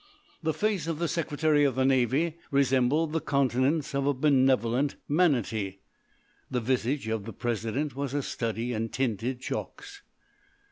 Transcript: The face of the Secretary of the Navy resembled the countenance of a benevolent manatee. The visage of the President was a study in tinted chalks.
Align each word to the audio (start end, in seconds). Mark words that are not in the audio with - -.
The 0.41 0.51
face 0.55 0.87
of 0.87 0.97
the 0.97 1.07
Secretary 1.07 1.63
of 1.63 1.75
the 1.75 1.85
Navy 1.85 2.39
resembled 2.49 3.13
the 3.13 3.21
countenance 3.21 3.93
of 3.93 4.07
a 4.07 4.15
benevolent 4.15 4.95
manatee. 5.07 5.77
The 6.49 6.59
visage 6.59 7.07
of 7.07 7.25
the 7.25 7.33
President 7.33 7.95
was 7.95 8.15
a 8.15 8.23
study 8.23 8.73
in 8.73 8.89
tinted 8.89 9.41
chalks. 9.41 10.01